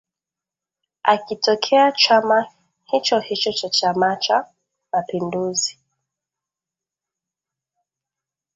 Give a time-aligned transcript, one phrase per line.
[1.03, 2.47] akitokea chama
[2.83, 4.47] hichohicho cha Chamacha
[4.91, 5.77] mapinduzi